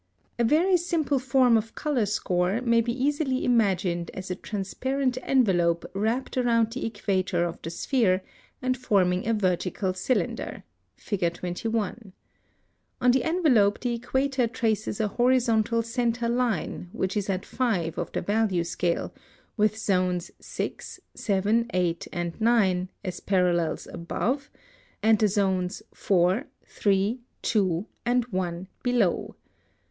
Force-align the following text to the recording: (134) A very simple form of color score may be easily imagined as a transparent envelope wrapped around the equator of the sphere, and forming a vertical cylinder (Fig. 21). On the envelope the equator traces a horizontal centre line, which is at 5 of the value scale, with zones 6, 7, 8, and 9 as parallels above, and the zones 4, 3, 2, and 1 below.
(134) 0.37 0.43
A 0.43 0.63
very 0.65 0.77
simple 0.77 1.19
form 1.19 1.55
of 1.55 1.75
color 1.75 2.07
score 2.07 2.59
may 2.61 2.81
be 2.81 2.91
easily 2.91 3.45
imagined 3.45 4.09
as 4.15 4.31
a 4.31 4.35
transparent 4.35 5.15
envelope 5.21 5.85
wrapped 5.93 6.39
around 6.39 6.71
the 6.71 6.87
equator 6.87 7.43
of 7.45 7.61
the 7.61 7.69
sphere, 7.69 8.23
and 8.63 8.75
forming 8.77 9.27
a 9.27 9.33
vertical 9.35 9.93
cylinder 9.93 10.63
(Fig. 10.95 11.31
21). 11.31 12.13
On 12.99 13.11
the 13.11 13.23
envelope 13.23 13.79
the 13.79 13.93
equator 13.93 14.47
traces 14.47 14.99
a 14.99 15.07
horizontal 15.07 15.83
centre 15.83 16.27
line, 16.27 16.89
which 16.93 17.15
is 17.15 17.29
at 17.29 17.45
5 17.45 17.99
of 17.99 18.11
the 18.11 18.21
value 18.23 18.63
scale, 18.63 19.13
with 19.55 19.77
zones 19.77 20.31
6, 20.39 20.99
7, 21.13 21.67
8, 21.75 22.07
and 22.11 22.41
9 22.41 22.89
as 23.05 23.19
parallels 23.19 23.85
above, 23.93 24.49
and 25.03 25.19
the 25.19 25.27
zones 25.27 25.83
4, 25.93 26.45
3, 26.65 27.19
2, 27.43 27.85
and 28.03 28.25
1 28.25 28.67
below. 28.81 29.35